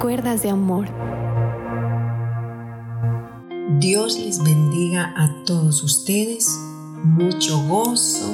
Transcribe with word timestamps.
Cuerdas 0.00 0.42
de 0.42 0.50
amor. 0.50 0.86
Dios 3.80 4.18
les 4.20 4.42
bendiga 4.42 5.12
a 5.16 5.44
todos 5.44 5.82
ustedes. 5.82 6.48
Mucho 7.02 7.60
gozo, 7.66 8.30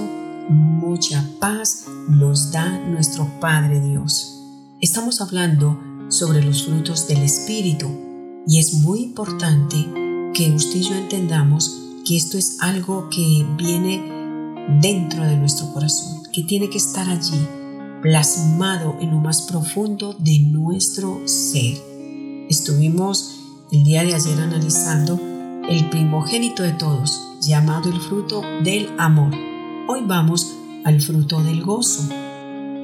mucha 0.51 1.27
paz 1.41 1.87
nos 2.09 2.53
da 2.53 2.79
nuestro 2.81 3.27
Padre 3.41 3.81
Dios. 3.81 4.39
Estamos 4.83 5.23
hablando 5.23 5.81
sobre 6.09 6.43
los 6.43 6.67
frutos 6.67 7.09
del 7.09 7.23
Espíritu 7.23 7.89
y 8.47 8.59
es 8.59 8.75
muy 8.75 9.01
importante 9.01 9.77
que 10.35 10.53
usted 10.53 10.81
y 10.81 10.83
yo 10.83 10.95
entendamos 10.95 11.81
que 12.07 12.19
esto 12.19 12.37
es 12.37 12.59
algo 12.61 13.09
que 13.09 13.47
viene 13.57 14.69
dentro 14.83 15.25
de 15.25 15.37
nuestro 15.39 15.73
corazón, 15.73 16.23
que 16.35 16.43
tiene 16.43 16.69
que 16.69 16.79
estar 16.79 17.09
allí, 17.09 17.49
plasmado 18.03 18.97
en 19.01 19.11
lo 19.11 19.19
más 19.19 19.43
profundo 19.43 20.15
de 20.19 20.39
nuestro 20.41 21.21
ser. 21.27 21.77
Estuvimos 22.49 23.41
el 23.71 23.85
día 23.85 24.03
de 24.03 24.15
ayer 24.15 24.39
analizando 24.41 25.21
el 25.69 25.89
primogénito 25.91 26.63
de 26.63 26.73
todos, 26.73 27.21
llamado 27.41 27.91
el 27.91 28.01
fruto 28.01 28.43
del 28.65 28.89
amor. 28.99 29.33
Hoy 29.89 30.03
vamos 30.07 30.55
al 30.85 31.01
fruto 31.01 31.43
del 31.43 31.63
gozo. 31.63 32.09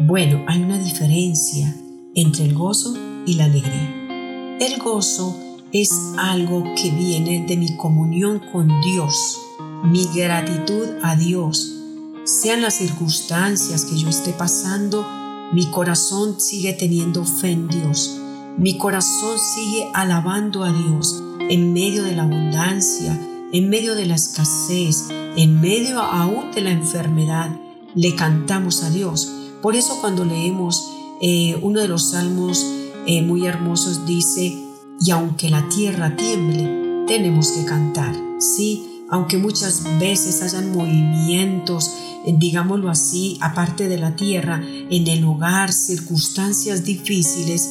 Bueno, 0.00 0.44
hay 0.46 0.62
una 0.62 0.78
diferencia 0.78 1.74
entre 2.14 2.44
el 2.44 2.54
gozo 2.54 2.94
y 3.26 3.34
la 3.34 3.44
alegría. 3.44 4.58
El 4.60 4.78
gozo 4.78 5.36
es 5.72 5.90
algo 6.18 6.62
que 6.80 6.90
viene 6.90 7.44
de 7.46 7.56
mi 7.56 7.76
comunión 7.76 8.40
con 8.52 8.68
Dios, 8.82 9.38
mi 9.84 10.06
gratitud 10.14 10.86
a 11.02 11.16
Dios. 11.16 11.75
Sean 12.26 12.60
las 12.60 12.74
circunstancias 12.74 13.84
que 13.84 13.96
yo 13.96 14.08
esté 14.08 14.32
pasando, 14.32 15.06
mi 15.52 15.70
corazón 15.70 16.40
sigue 16.40 16.72
teniendo 16.72 17.24
fe 17.24 17.52
en 17.52 17.68
Dios. 17.68 18.18
Mi 18.58 18.76
corazón 18.76 19.38
sigue 19.38 19.88
alabando 19.94 20.64
a 20.64 20.72
Dios 20.72 21.22
en 21.38 21.72
medio 21.72 22.02
de 22.02 22.16
la 22.16 22.24
abundancia, 22.24 23.16
en 23.52 23.70
medio 23.70 23.94
de 23.94 24.06
la 24.06 24.16
escasez, 24.16 25.04
en 25.10 25.60
medio 25.60 26.00
aún 26.00 26.50
de 26.50 26.62
la 26.62 26.72
enfermedad. 26.72 27.48
Le 27.94 28.16
cantamos 28.16 28.82
a 28.82 28.90
Dios. 28.90 29.30
Por 29.62 29.76
eso 29.76 29.96
cuando 30.00 30.24
leemos 30.24 30.90
eh, 31.22 31.56
uno 31.62 31.78
de 31.78 31.86
los 31.86 32.10
salmos 32.10 32.66
eh, 33.06 33.22
muy 33.22 33.46
hermosos 33.46 34.04
dice, 34.04 34.52
y 35.00 35.10
aunque 35.12 35.48
la 35.48 35.68
tierra 35.68 36.16
tiemble, 36.16 37.04
tenemos 37.06 37.52
que 37.52 37.64
cantar. 37.64 38.16
Sí, 38.40 39.04
aunque 39.08 39.38
muchas 39.38 39.84
veces 40.00 40.42
hayan 40.42 40.72
movimientos, 40.72 41.92
digámoslo 42.26 42.90
así, 42.90 43.38
aparte 43.40 43.88
de 43.88 43.98
la 43.98 44.16
tierra, 44.16 44.62
en 44.64 45.06
el 45.06 45.24
hogar, 45.24 45.72
circunstancias 45.72 46.84
difíciles, 46.84 47.68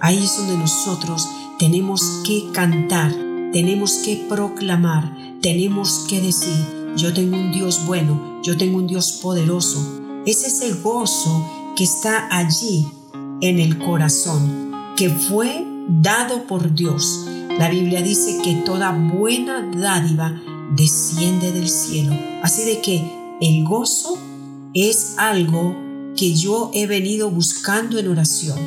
ahí 0.00 0.22
es 0.22 0.36
donde 0.36 0.58
nosotros 0.58 1.28
tenemos 1.58 2.02
que 2.26 2.50
cantar, 2.52 3.14
tenemos 3.52 3.94
que 4.04 4.24
proclamar, 4.28 5.16
tenemos 5.40 6.06
que 6.08 6.20
decir, 6.20 6.92
yo 6.96 7.12
tengo 7.12 7.36
un 7.36 7.52
Dios 7.52 7.86
bueno, 7.86 8.40
yo 8.42 8.56
tengo 8.56 8.78
un 8.78 8.86
Dios 8.86 9.20
poderoso. 9.22 10.22
Es 10.26 10.44
ese 10.44 10.72
gozo 10.74 11.72
que 11.76 11.84
está 11.84 12.28
allí 12.30 12.86
en 13.40 13.58
el 13.58 13.78
corazón 13.78 14.72
que 14.96 15.10
fue 15.10 15.66
dado 15.88 16.46
por 16.46 16.74
Dios. 16.74 17.26
La 17.58 17.68
Biblia 17.68 18.02
dice 18.02 18.40
que 18.42 18.54
toda 18.54 18.92
buena 18.92 19.70
dádiva 19.74 20.40
desciende 20.74 21.52
del 21.52 21.68
cielo. 21.68 22.14
Así 22.42 22.64
de 22.64 22.80
que 22.80 23.23
el 23.40 23.64
gozo 23.64 24.16
es 24.74 25.14
algo 25.18 25.76
que 26.16 26.34
yo 26.34 26.70
he 26.74 26.86
venido 26.86 27.30
buscando 27.30 27.98
en 27.98 28.08
oración. 28.08 28.58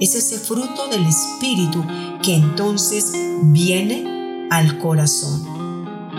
Es 0.00 0.14
ese 0.14 0.38
fruto 0.38 0.88
del 0.88 1.04
Espíritu 1.06 1.84
que 2.22 2.34
entonces 2.34 3.12
viene 3.42 4.48
al 4.50 4.78
corazón. 4.78 5.44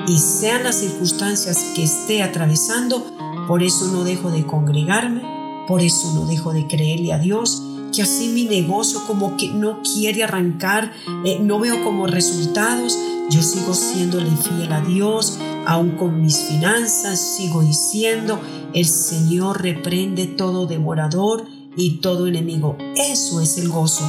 Y 0.08 0.18
sean 0.18 0.63
las 0.63 0.80
circunstancias 0.80 1.58
que 1.75 1.84
esté 1.84 2.24
atravesando, 2.24 3.06
por 3.47 3.63
eso 3.63 3.88
no 3.88 4.03
dejo 4.03 4.31
de 4.31 4.46
congregarme, 4.46 5.22
por 5.68 5.81
eso 5.81 6.13
no 6.13 6.25
dejo 6.25 6.52
de 6.52 6.68
creerle 6.68 7.13
a 7.13 7.19
Dios, 7.19 7.63
que 7.94 8.02
así 8.02 8.30
mi 8.30 8.46
negocio 8.46 9.06
como 9.06 9.38
que 9.38 9.47
no 9.50 9.81
quiere 9.81 10.24
arrancar, 10.24 10.92
eh, 11.25 11.40
no 11.40 11.59
veo 11.59 11.84
como 11.84 12.08
resultados, 12.08 12.97
yo 13.30 13.42
sigo 13.42 13.74
siéndole 13.74 14.30
fiel 14.36 14.74
a 14.74 14.81
Dios, 14.81 15.38
aún 15.66 15.91
con 15.91 16.22
mis 16.22 16.38
finanzas, 16.38 17.19
sigo 17.19 17.62
diciendo, 17.62 18.40
el 18.74 18.85
Señor 18.85 19.62
reprende 19.62 20.28
todo 20.28 20.66
devorador 20.66 21.46
y 21.75 21.97
todo 21.97 22.28
enemigo. 22.28 22.78
Eso 22.96 23.41
es 23.41 23.57
el 23.57 23.69
gozo, 23.69 24.03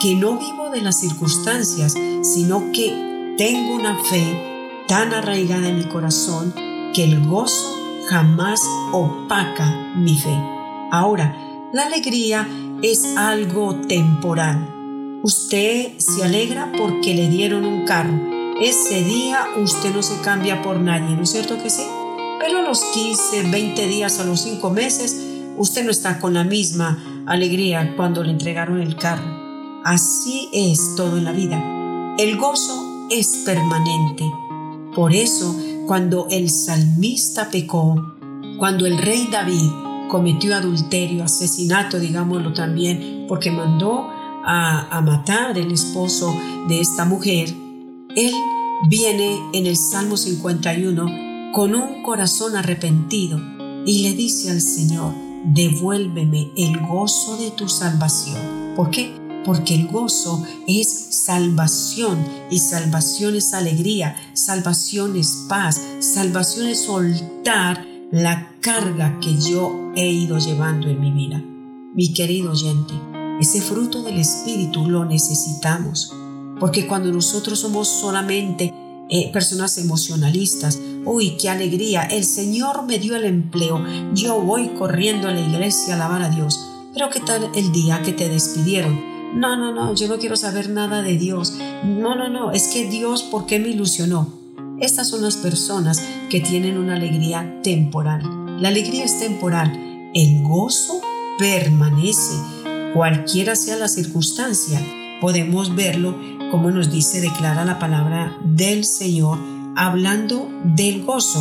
que 0.00 0.14
no 0.14 0.38
vivo 0.38 0.70
de 0.70 0.80
las 0.80 1.00
circunstancias, 1.00 1.94
sino 2.22 2.72
que 2.72 3.34
tengo 3.36 3.74
una 3.74 3.96
fe 4.04 4.84
tan 4.86 5.12
arraigada 5.12 5.68
en 5.68 5.78
mi 5.78 5.84
corazón 5.84 6.52
que 6.94 7.04
el 7.04 7.26
gozo 7.26 7.76
jamás 8.08 8.60
opaca 8.92 9.94
mi 9.96 10.16
fe. 10.18 10.36
Ahora, 10.90 11.36
la 11.72 11.86
alegría 11.86 12.48
es 12.82 13.16
algo 13.16 13.76
temporal. 13.86 15.20
Usted 15.22 15.98
se 15.98 16.24
alegra 16.24 16.72
porque 16.76 17.14
le 17.14 17.28
dieron 17.28 17.64
un 17.64 17.84
carro. 17.84 18.39
Ese 18.60 19.02
día 19.02 19.46
usted 19.56 19.94
no 19.94 20.02
se 20.02 20.20
cambia 20.20 20.60
por 20.60 20.78
nadie, 20.78 21.16
¿no 21.16 21.22
es 21.22 21.30
cierto 21.30 21.56
que 21.62 21.70
sí? 21.70 21.82
Pero 22.38 22.58
a 22.58 22.62
los 22.62 22.82
15, 22.92 23.50
20 23.50 23.86
días, 23.86 24.20
a 24.20 24.24
los 24.24 24.42
5 24.42 24.68
meses, 24.68 25.16
usted 25.56 25.82
no 25.82 25.90
está 25.90 26.20
con 26.20 26.34
la 26.34 26.44
misma 26.44 27.24
alegría 27.26 27.94
cuando 27.96 28.22
le 28.22 28.32
entregaron 28.32 28.80
el 28.82 28.96
carro. 28.96 29.80
Así 29.82 30.50
es 30.52 30.94
todo 30.94 31.16
en 31.16 31.24
la 31.24 31.32
vida. 31.32 31.58
El 32.18 32.36
gozo 32.36 33.06
es 33.10 33.42
permanente. 33.46 34.30
Por 34.94 35.14
eso, 35.14 35.56
cuando 35.86 36.26
el 36.30 36.50
salmista 36.50 37.48
pecó, 37.50 38.14
cuando 38.58 38.84
el 38.84 38.98
rey 38.98 39.28
David 39.32 39.70
cometió 40.10 40.54
adulterio, 40.54 41.24
asesinato, 41.24 41.98
digámoslo 41.98 42.52
también, 42.52 43.24
porque 43.26 43.50
mandó 43.50 44.06
a, 44.44 45.00
matar 45.02 45.56
el 45.56 45.72
esposo 45.72 46.34
de 46.68 46.80
esta 46.80 47.06
mujer, 47.06 47.54
él 48.16 48.34
viene 48.88 49.40
en 49.52 49.66
el 49.66 49.76
Salmo 49.76 50.16
51 50.16 51.52
con 51.52 51.74
un 51.74 52.02
corazón 52.02 52.56
arrepentido 52.56 53.38
y 53.86 54.02
le 54.02 54.14
dice 54.14 54.50
al 54.50 54.60
Señor, 54.60 55.14
devuélveme 55.44 56.50
el 56.56 56.78
gozo 56.86 57.36
de 57.36 57.50
tu 57.50 57.68
salvación. 57.68 58.74
¿Por 58.76 58.90
qué? 58.90 59.14
Porque 59.44 59.74
el 59.74 59.88
gozo 59.88 60.44
es 60.66 61.24
salvación 61.24 62.18
y 62.50 62.58
salvación 62.58 63.36
es 63.36 63.54
alegría, 63.54 64.16
salvación 64.34 65.16
es 65.16 65.46
paz, 65.48 65.80
salvación 66.00 66.66
es 66.66 66.80
soltar 66.80 67.86
la 68.10 68.52
carga 68.60 69.18
que 69.20 69.38
yo 69.38 69.92
he 69.96 70.10
ido 70.10 70.38
llevando 70.38 70.88
en 70.88 71.00
mi 71.00 71.10
vida. 71.10 71.42
Mi 71.94 72.12
querido 72.12 72.52
oyente, 72.52 72.94
ese 73.40 73.60
fruto 73.60 74.02
del 74.02 74.18
Espíritu 74.18 74.88
lo 74.88 75.04
necesitamos, 75.04 76.12
porque 76.60 76.86
cuando 76.86 77.10
nosotros 77.10 77.58
somos 77.58 77.88
solamente 77.88 78.72
eh, 79.08 79.32
personas 79.32 79.76
emocionalistas, 79.78 80.78
uy, 81.04 81.36
qué 81.40 81.48
alegría, 81.48 82.02
el 82.02 82.24
Señor 82.24 82.84
me 82.84 82.98
dio 82.98 83.16
el 83.16 83.24
empleo, 83.24 83.82
yo 84.14 84.40
voy 84.40 84.68
corriendo 84.78 85.26
a 85.26 85.32
la 85.32 85.40
iglesia 85.40 85.94
a 85.94 85.96
alabar 85.96 86.22
a 86.22 86.28
Dios, 86.28 86.60
pero 86.94 87.08
¿qué 87.10 87.20
tal 87.20 87.50
el 87.54 87.72
día 87.72 88.02
que 88.02 88.12
te 88.12 88.28
despidieron? 88.28 89.10
No, 89.34 89.56
no, 89.56 89.72
no, 89.72 89.94
yo 89.94 90.08
no 90.08 90.18
quiero 90.18 90.36
saber 90.36 90.70
nada 90.70 91.02
de 91.02 91.16
Dios. 91.16 91.54
No, 91.84 92.16
no, 92.16 92.28
no, 92.28 92.50
es 92.50 92.68
que 92.68 92.90
Dios, 92.90 93.22
¿por 93.22 93.46
qué 93.46 93.60
me 93.60 93.68
ilusionó? 93.68 94.28
Estas 94.80 95.08
son 95.08 95.22
las 95.22 95.36
personas 95.36 96.02
que 96.30 96.40
tienen 96.40 96.78
una 96.78 96.96
alegría 96.96 97.60
temporal. 97.62 98.22
La 98.60 98.68
alegría 98.68 99.04
es 99.04 99.18
temporal, 99.20 100.10
el 100.14 100.42
gozo 100.42 101.00
permanece, 101.38 102.34
cualquiera 102.92 103.54
sea 103.54 103.76
la 103.76 103.88
circunstancia. 103.88 104.80
Podemos 105.20 105.76
verlo 105.76 106.16
como 106.50 106.70
nos 106.70 106.90
dice, 106.90 107.20
declara 107.20 107.64
la 107.64 107.78
palabra 107.78 108.36
del 108.44 108.84
Señor, 108.84 109.38
hablando 109.76 110.48
del 110.64 111.04
gozo. 111.04 111.40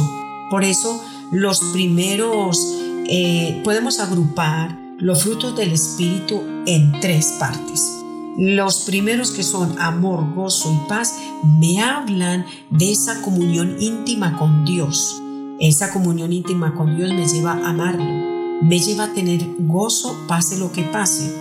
Por 0.49 0.63
eso 0.63 1.01
los 1.31 1.59
primeros, 1.73 2.77
eh, 3.07 3.61
podemos 3.63 3.99
agrupar 3.99 4.77
los 4.97 5.23
frutos 5.23 5.55
del 5.55 5.71
Espíritu 5.71 6.41
en 6.65 6.99
tres 6.99 7.35
partes. 7.39 7.95
Los 8.37 8.81
primeros 8.81 9.31
que 9.31 9.43
son 9.43 9.79
amor, 9.79 10.33
gozo 10.33 10.71
y 10.73 10.87
paz 10.87 11.15
me 11.43 11.81
hablan 11.81 12.45
de 12.69 12.91
esa 12.91 13.21
comunión 13.21 13.77
íntima 13.79 14.37
con 14.37 14.65
Dios. 14.65 15.21
Esa 15.59 15.91
comunión 15.91 16.31
íntima 16.31 16.73
con 16.73 16.95
Dios 16.95 17.11
me 17.11 17.27
lleva 17.27 17.51
a 17.51 17.69
amarlo, 17.69 18.05
me 18.61 18.79
lleva 18.79 19.05
a 19.05 19.13
tener 19.13 19.45
gozo 19.59 20.15
pase 20.27 20.57
lo 20.57 20.71
que 20.71 20.83
pase 20.83 21.35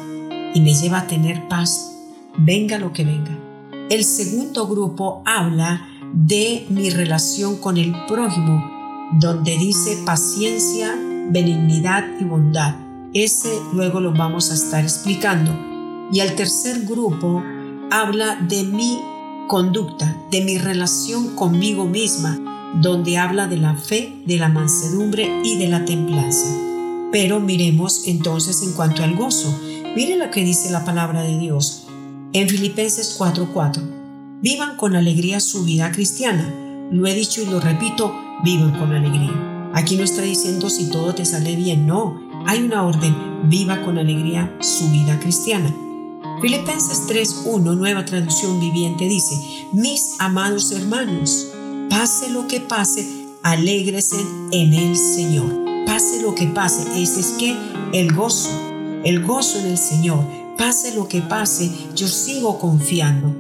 y 0.55 0.61
me 0.61 0.75
lleva 0.75 1.01
a 1.01 1.07
tener 1.07 1.47
paz 1.47 1.89
venga 2.39 2.79
lo 2.79 2.93
que 2.93 3.05
venga. 3.05 3.48
El 3.91 4.05
segundo 4.05 4.67
grupo 4.67 5.23
habla 5.25 5.89
de 6.13 6.67
mi 6.69 6.91
relación 6.91 7.57
con 7.57 7.79
el 7.79 7.95
prójimo, 8.07 8.63
donde 9.19 9.57
dice 9.57 9.97
paciencia, 10.05 10.95
benignidad 11.31 12.05
y 12.21 12.25
bondad. 12.25 12.75
Ese 13.15 13.49
luego 13.73 14.01
lo 14.01 14.13
vamos 14.13 14.51
a 14.51 14.55
estar 14.55 14.85
explicando. 14.85 15.59
Y 16.13 16.21
al 16.21 16.35
tercer 16.35 16.85
grupo 16.85 17.43
habla 17.91 18.37
de 18.47 18.65
mi 18.65 18.99
conducta, 19.47 20.15
de 20.31 20.43
mi 20.43 20.59
relación 20.59 21.35
conmigo 21.35 21.87
misma, 21.87 22.39
donde 22.83 23.17
habla 23.17 23.47
de 23.47 23.57
la 23.57 23.75
fe, 23.75 24.21
de 24.27 24.37
la 24.37 24.51
mansedumbre 24.51 25.41
y 25.43 25.57
de 25.57 25.69
la 25.69 25.87
templanza. 25.87 26.55
Pero 27.11 27.41
miremos 27.41 28.07
entonces 28.07 28.63
en 28.63 28.75
cuanto 28.75 29.03
al 29.03 29.17
gozo. 29.17 29.51
Mire 29.97 30.17
lo 30.17 30.31
que 30.31 30.45
dice 30.45 30.71
la 30.71 30.85
palabra 30.85 31.23
de 31.23 31.39
Dios 31.39 31.88
en 32.33 32.49
Filipenses 32.49 33.17
4:4. 33.19 33.83
Vivan 34.43 34.77
con 34.77 34.97
alegría 34.97 35.41
su 35.41 35.65
vida 35.65 35.91
cristiana. 35.93 36.53
Lo 36.91 37.07
he 37.07 37.15
dicho 37.15 37.43
y 37.43 37.47
lo 37.47 37.61
repito, 37.61 38.15
vivan 38.45 38.79
con 38.79 38.93
alegría. 38.93 39.71
Aquí 39.75 39.97
no 39.97 40.05
está 40.05 40.23
diciendo 40.23 40.71
si 40.71 40.91
todo 40.91 41.15
te 41.15 41.25
sale 41.25 41.57
bien, 41.57 41.87
no. 41.87 42.21
Hay 42.47 42.63
una 42.63 42.85
orden, 42.85 43.15
viva 43.49 43.83
con 43.83 43.99
alegría 43.99 44.57
su 44.61 44.91
vida 44.91 45.19
cristiana. 45.21 45.75
Filipenses 46.41 47.07
3:1, 47.09 47.75
nueva 47.75 48.05
traducción 48.05 48.61
viviente, 48.61 49.09
dice, 49.09 49.35
mis 49.73 50.17
amados 50.19 50.71
hermanos, 50.73 51.49
pase 51.91 52.31
lo 52.31 52.47
que 52.47 52.61
pase, 52.61 53.07
alégrese 53.43 54.17
en 54.53 54.73
el 54.73 54.97
Señor. 54.97 55.69
Pase 55.85 56.23
lo 56.23 56.35
que 56.35 56.47
pase, 56.47 56.83
ese 57.03 57.21
es 57.21 57.29
que 57.39 57.57
el 57.93 58.15
gozo, 58.15 58.51
el 59.05 59.25
gozo 59.25 59.59
en 59.59 59.67
el 59.67 59.79
Señor. 59.79 60.25
Pase 60.59 60.93
lo 60.93 61.07
que 61.07 61.23
pase, 61.23 61.71
yo 61.95 62.09
sigo 62.09 62.59
confiando. 62.59 63.33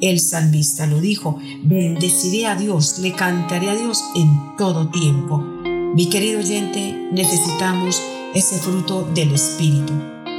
El 0.00 0.20
salmista 0.20 0.86
lo 0.86 1.00
dijo, 1.00 1.36
bendeciré 1.64 2.46
a 2.46 2.54
Dios, 2.54 3.00
le 3.00 3.12
cantaré 3.12 3.70
a 3.70 3.74
Dios 3.74 4.00
en 4.14 4.56
todo 4.56 4.88
tiempo. 4.88 5.38
Mi 5.38 6.08
querido 6.08 6.38
oyente, 6.38 7.08
necesitamos 7.10 8.00
ese 8.34 8.56
fruto 8.58 9.02
del 9.12 9.32
Espíritu. 9.32 9.92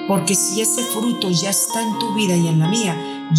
Porque 0.08 0.34
si 0.34 0.62
ese 0.62 0.82
fruto 0.84 1.30
ya 1.30 1.50
está 1.50 1.82
en 1.82 2.00
tu 2.00 2.14
vida 2.16 2.38
y 2.38 2.48
en 2.48 2.60
la 2.60 2.70
mía, 2.70 2.96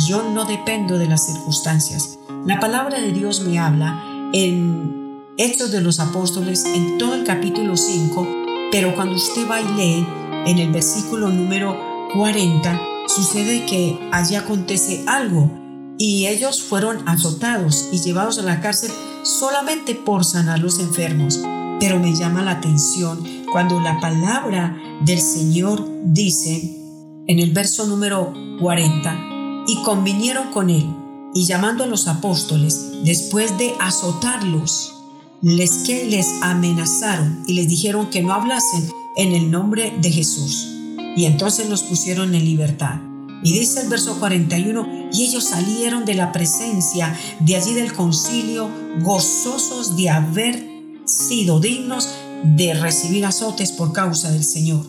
yo 0.07 0.23
no 0.29 0.45
dependo 0.45 0.99
de 0.99 1.09
las 1.09 1.25
circunstancias. 1.25 2.19
La 2.45 2.61
palabra 2.61 3.01
de 3.01 3.13
Dios 3.13 3.41
me 3.41 3.59
habla 3.59 4.05
en 4.35 5.23
Hechos 5.39 5.73
de 5.73 5.81
los 5.81 5.99
Apóstoles, 5.99 6.67
en 6.67 6.99
todo 6.99 7.15
el 7.15 7.25
capítulo 7.25 7.75
5, 7.75 8.29
pero 8.71 8.95
cuando 8.95 9.17
usted 9.17 9.49
va 9.51 9.63
y 9.63 9.69
lee 9.79 10.07
en 10.45 10.59
el 10.59 10.71
versículo 10.71 11.31
número 11.31 11.92
40, 12.15 12.81
sucede 13.09 13.65
que 13.67 13.99
allí 14.13 14.35
acontece 14.35 15.05
algo 15.07 15.51
y 15.99 16.27
ellos 16.27 16.63
fueron 16.63 17.09
azotados 17.09 17.89
y 17.93 18.01
llevados 18.01 18.39
a 18.39 18.43
la 18.43 18.61
cárcel 18.61 18.91
solamente 19.23 19.95
por 19.95 20.25
sanar 20.25 20.59
los 20.59 20.79
enfermos. 20.79 21.41
Pero 21.81 21.99
me 21.99 22.15
llama 22.15 22.43
la 22.43 22.53
atención 22.53 23.25
cuando 23.51 23.81
la 23.81 24.01
palabra 24.01 24.77
del 25.05 25.21
Señor 25.21 25.89
dice 26.05 26.79
en 27.27 27.39
el 27.39 27.53
verso 27.53 27.87
número 27.87 28.33
40, 28.61 29.65
y 29.67 29.83
convinieron 29.83 30.51
con 30.53 30.71
él, 30.71 30.87
y 31.35 31.47
llamando 31.47 31.85
a 31.85 31.87
los 31.87 32.09
apóstoles, 32.09 32.93
después 33.05 33.57
de 33.59 33.75
azotarlos, 33.81 34.95
les 35.41 35.71
que 35.85 36.05
les 36.05 36.29
amenazaron 36.43 37.45
y 37.47 37.55
les 37.55 37.69
dijeron 37.69 38.11
que 38.11 38.23
no 38.23 38.33
hablasen 38.33 38.91
en 39.17 39.33
el 39.33 39.51
nombre 39.51 39.97
de 40.01 40.11
Jesús. 40.11 40.72
Y 41.17 41.27
entonces 41.27 41.69
los 41.69 41.83
pusieron 41.83 42.35
en 42.35 42.45
libertad. 42.45 43.01
Y 43.45 43.53
dice 43.59 43.81
el 43.81 43.89
verso 43.89 44.19
41, 44.21 45.11
y 45.13 45.25
ellos 45.25 45.45
salieron 45.45 46.05
de 46.05 46.15
la 46.15 46.31
presencia 46.31 47.17
de 47.41 47.57
allí 47.57 47.75
del 47.75 47.93
concilio, 47.93 48.71
gozosos 49.01 49.97
de 49.97 50.11
haber 50.11 50.65
sido 51.05 51.59
dignos 51.59 52.09
de 52.45 52.75
recibir 52.75 53.27
azotes 53.27 53.73
por 53.73 53.93
causa 53.93 54.31
del 54.31 54.45
Señor. 54.45 54.87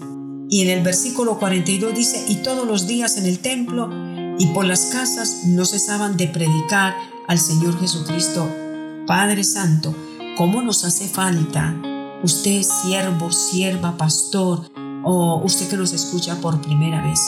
Y 0.49 0.61
en 0.61 0.69
el 0.69 0.83
versículo 0.83 1.39
42 1.39 1.95
dice, 1.95 2.23
y 2.27 2.35
todos 2.35 2.67
los 2.67 2.85
días 2.85 3.17
en 3.17 3.25
el 3.25 3.39
templo 3.39 3.89
y 4.37 4.47
por 4.47 4.65
las 4.65 4.85
casas 4.85 5.45
no 5.45 5.65
cesaban 5.65 6.15
de 6.15 6.27
predicar 6.27 6.95
al 7.27 7.39
Señor 7.39 7.79
Jesucristo. 7.79 8.47
Padre 9.07 9.43
Santo, 9.43 9.95
¿cómo 10.37 10.61
nos 10.61 10.83
hace 10.83 11.07
falta 11.07 11.75
usted 12.23 12.61
siervo, 12.61 13.31
sierva, 13.31 13.97
pastor 13.97 14.71
o 15.03 15.41
usted 15.43 15.69
que 15.69 15.77
nos 15.77 15.93
escucha 15.93 16.35
por 16.41 16.61
primera 16.61 17.01
vez? 17.03 17.19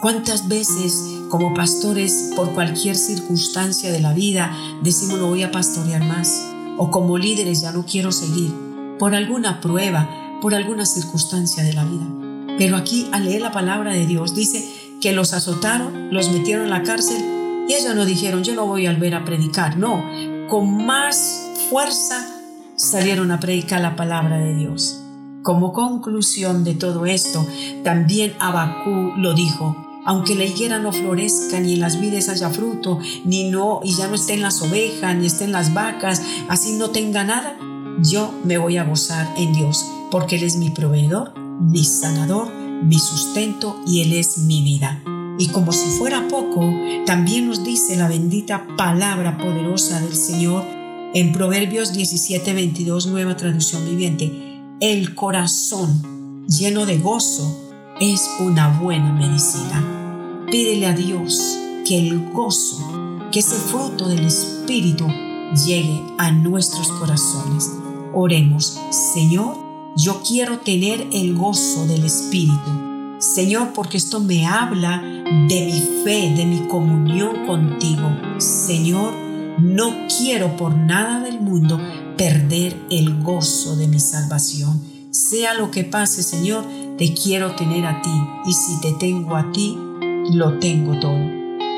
¿Cuántas 0.00 0.48
veces 0.48 1.20
como 1.28 1.54
pastores 1.54 2.32
por 2.36 2.52
cualquier 2.52 2.96
circunstancia 2.96 3.90
de 3.90 4.00
la 4.00 4.12
vida 4.12 4.54
decimos 4.82 5.18
no 5.18 5.28
voy 5.28 5.42
a 5.42 5.50
pastorear 5.50 6.04
más? 6.04 6.42
O 6.78 6.90
como 6.90 7.18
líderes 7.18 7.62
ya 7.62 7.72
no 7.72 7.84
quiero 7.86 8.12
seguir 8.12 8.52
por 8.98 9.14
alguna 9.14 9.60
prueba, 9.60 10.08
por 10.40 10.54
alguna 10.54 10.86
circunstancia 10.86 11.62
de 11.62 11.72
la 11.72 11.84
vida. 11.84 12.06
Pero 12.58 12.76
aquí 12.76 13.08
al 13.12 13.24
leer 13.24 13.42
la 13.42 13.52
palabra 13.52 13.92
de 13.92 14.06
Dios 14.06 14.34
dice 14.34 14.64
que 15.00 15.12
los 15.12 15.32
azotaron, 15.32 16.12
los 16.12 16.30
metieron 16.30 16.64
en 16.64 16.70
la 16.70 16.82
cárcel 16.82 17.64
y 17.68 17.74
ellos 17.74 17.94
no 17.94 18.04
dijeron 18.04 18.44
yo 18.44 18.54
no 18.54 18.66
voy 18.66 18.86
a 18.86 18.92
volver 18.92 19.14
a 19.14 19.24
predicar, 19.24 19.76
no, 19.76 20.02
con 20.48 20.86
más 20.86 21.50
fuerza 21.70 22.26
salieron 22.76 23.30
a 23.30 23.40
predicar 23.40 23.80
la 23.80 23.96
palabra 23.96 24.38
de 24.38 24.54
Dios. 24.54 25.05
Como 25.46 25.72
conclusión 25.72 26.64
de 26.64 26.74
todo 26.74 27.06
esto, 27.06 27.46
también 27.84 28.34
Abacú 28.40 29.12
lo 29.16 29.32
dijo, 29.32 29.76
aunque 30.04 30.34
la 30.34 30.44
higuera 30.44 30.80
no 30.80 30.90
florezca, 30.90 31.60
ni 31.60 31.74
en 31.74 31.80
las 31.82 32.00
vides 32.00 32.28
haya 32.28 32.50
fruto, 32.50 32.98
ni 33.24 33.48
no, 33.48 33.78
y 33.84 33.94
ya 33.94 34.08
no 34.08 34.16
estén 34.16 34.42
las 34.42 34.60
ovejas, 34.60 35.14
ni 35.14 35.26
estén 35.26 35.52
las 35.52 35.72
vacas, 35.72 36.20
así 36.48 36.72
no 36.72 36.90
tenga 36.90 37.22
nada, 37.22 37.56
yo 38.02 38.34
me 38.42 38.58
voy 38.58 38.76
a 38.76 38.82
gozar 38.82 39.32
en 39.38 39.52
Dios, 39.52 39.86
porque 40.10 40.34
Él 40.34 40.42
es 40.42 40.56
mi 40.56 40.70
proveedor, 40.70 41.32
mi 41.60 41.84
sanador, 41.84 42.52
mi 42.52 42.98
sustento 42.98 43.78
y 43.86 44.02
Él 44.02 44.14
es 44.14 44.38
mi 44.38 44.64
vida. 44.64 45.00
Y 45.38 45.50
como 45.50 45.70
si 45.70 45.90
fuera 45.90 46.26
poco, 46.26 46.68
también 47.06 47.46
nos 47.46 47.62
dice 47.62 47.94
la 47.94 48.08
bendita 48.08 48.66
palabra 48.76 49.38
poderosa 49.38 50.00
del 50.00 50.16
Señor 50.16 50.64
en 51.14 51.30
Proverbios 51.30 51.92
17, 51.92 52.52
22, 52.52 53.06
nueva 53.06 53.36
traducción 53.36 53.84
viviente. 53.84 54.45
El 54.78 55.14
corazón 55.14 56.44
lleno 56.46 56.84
de 56.84 56.98
gozo 56.98 57.50
es 57.98 58.28
una 58.40 58.78
buena 58.78 59.10
medicina. 59.10 60.44
Pídele 60.50 60.86
a 60.86 60.92
Dios 60.92 61.56
que 61.88 61.98
el 61.98 62.30
gozo, 62.30 62.86
que 63.32 63.38
ese 63.38 63.56
fruto 63.56 64.06
del 64.06 64.26
Espíritu 64.26 65.06
llegue 65.64 66.02
a 66.18 66.30
nuestros 66.30 66.92
corazones. 66.92 67.72
Oremos, 68.12 68.78
Señor, 69.14 69.56
yo 69.96 70.20
quiero 70.20 70.58
tener 70.58 71.06
el 71.10 71.34
gozo 71.34 71.86
del 71.86 72.04
Espíritu. 72.04 73.16
Señor, 73.18 73.72
porque 73.72 73.96
esto 73.96 74.20
me 74.20 74.46
habla 74.46 75.00
de 75.48 75.64
mi 75.64 76.04
fe, 76.04 76.34
de 76.36 76.44
mi 76.44 76.68
comunión 76.68 77.46
contigo. 77.46 78.14
Señor, 78.36 79.14
no 79.58 80.06
quiero 80.18 80.54
por 80.58 80.76
nada 80.76 81.20
del 81.20 81.40
mundo 81.40 81.80
perder 82.16 82.76
el 82.90 83.22
gozo 83.22 83.76
de 83.76 83.88
mi 83.88 84.00
salvación. 84.00 84.80
Sea 85.10 85.54
lo 85.54 85.70
que 85.70 85.84
pase, 85.84 86.22
Señor, 86.22 86.64
te 86.98 87.14
quiero 87.14 87.54
tener 87.56 87.86
a 87.86 88.02
ti. 88.02 88.10
Y 88.46 88.52
si 88.52 88.80
te 88.80 88.92
tengo 88.92 89.36
a 89.36 89.50
ti, 89.52 89.78
lo 90.32 90.58
tengo 90.58 90.98
todo. 90.98 91.18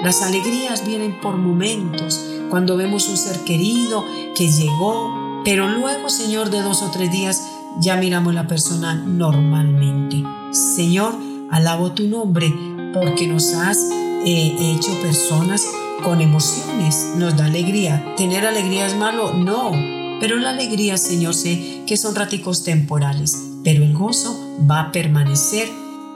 Las 0.03 0.23
alegrías 0.23 0.87
vienen 0.87 1.21
por 1.21 1.37
momentos, 1.37 2.21
cuando 2.51 2.77
vemos 2.77 3.09
un 3.09 3.17
ser 3.17 3.41
querido 3.41 4.05
que 4.37 4.49
llegó, 4.49 5.43
pero 5.45 5.69
luego, 5.69 6.09
Señor, 6.09 6.51
de 6.51 6.63
dos 6.63 6.83
o 6.83 6.91
tres 6.91 7.11
días 7.11 7.43
ya 7.81 7.97
miramos 7.97 8.35
la 8.35 8.47
persona 8.47 8.95
normalmente. 8.95 10.23
Señor, 10.53 11.15
alabo 11.51 11.93
tu 11.93 12.07
nombre 12.07 12.53
porque 12.95 13.27
nos 13.27 13.55
has 13.55 13.79
eh, 14.25 14.57
hecho 14.59 14.93
personas 15.01 15.67
con 16.03 16.21
emociones, 16.21 17.15
nos 17.17 17.37
da 17.37 17.47
alegría. 17.47 18.15
¿Tener 18.17 18.47
alegría 18.47 18.87
es 18.87 18.97
malo? 18.97 19.33
No, 19.35 19.73
pero 20.21 20.37
la 20.37 20.51
alegría, 20.51 20.99
Señor, 20.99 21.35
sé 21.35 21.83
que 21.87 21.97
son 21.97 22.15
raticos 22.15 22.65
temporales, 22.65 23.37
pero 23.65 23.85
el 23.85 23.97
gozo 23.97 24.37
va 24.69 24.81
a 24.81 24.93
permanecer, 24.93 25.69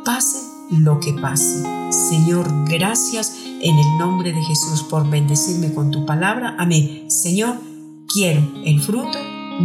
pase 0.04 0.38
lo 0.70 1.00
que 1.00 1.12
pase. 1.12 1.64
Señor, 1.90 2.48
gracias 2.68 3.36
en 3.60 3.78
el 3.78 3.98
nombre 3.98 4.32
de 4.32 4.42
Jesús 4.42 4.82
por 4.82 5.08
bendecirme 5.08 5.72
con 5.72 5.90
tu 5.90 6.04
palabra. 6.06 6.56
Amén. 6.58 7.04
Señor, 7.08 7.56
quiero 8.12 8.42
el 8.64 8.80
fruto 8.80 9.18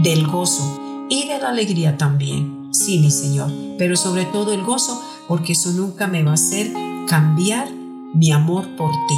del 0.04 0.28
gozo 0.28 1.08
y 1.10 1.28
de 1.28 1.40
la 1.40 1.50
alegría 1.50 1.98
también. 1.98 2.70
Sí, 2.72 3.00
mi 3.00 3.10
Señor, 3.10 3.52
pero 3.78 3.96
sobre 3.96 4.26
todo 4.26 4.54
el 4.54 4.64
gozo, 4.64 5.02
porque 5.28 5.54
eso 5.54 5.72
nunca 5.72 6.08
me 6.08 6.24
va 6.24 6.32
a 6.32 6.36
hacer 6.36 6.72
cambiar 7.08 7.70
mi 8.14 8.32
amor 8.32 8.76
por 8.76 8.92
ti. 8.92 9.16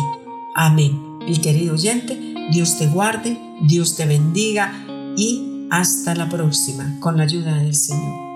Amén. 0.55 1.19
Mi 1.25 1.37
querido 1.37 1.73
oyente, 1.73 2.35
Dios 2.51 2.77
te 2.77 2.87
guarde, 2.87 3.37
Dios 3.61 3.95
te 3.95 4.05
bendiga 4.05 4.85
y 5.19 5.67
hasta 5.69 6.15
la 6.15 6.29
próxima, 6.29 6.95
con 7.01 7.17
la 7.17 7.23
ayuda 7.23 7.55
del 7.55 7.75
Señor. 7.75 8.28